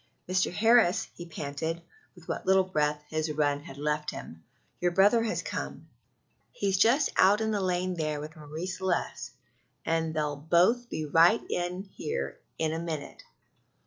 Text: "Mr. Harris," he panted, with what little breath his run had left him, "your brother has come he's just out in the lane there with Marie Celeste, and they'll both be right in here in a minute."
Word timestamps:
"Mr. 0.27 0.51
Harris," 0.51 1.09
he 1.13 1.27
panted, 1.27 1.79
with 2.15 2.27
what 2.27 2.47
little 2.47 2.63
breath 2.63 3.03
his 3.09 3.31
run 3.31 3.59
had 3.59 3.77
left 3.77 4.09
him, 4.09 4.43
"your 4.79 4.89
brother 4.89 5.21
has 5.21 5.43
come 5.43 5.87
he's 6.51 6.79
just 6.79 7.11
out 7.17 7.39
in 7.39 7.51
the 7.51 7.61
lane 7.61 7.93
there 7.93 8.19
with 8.19 8.35
Marie 8.35 8.65
Celeste, 8.65 9.29
and 9.85 10.11
they'll 10.15 10.35
both 10.37 10.89
be 10.89 11.05
right 11.05 11.43
in 11.51 11.83
here 11.83 12.39
in 12.57 12.73
a 12.73 12.79
minute." 12.79 13.21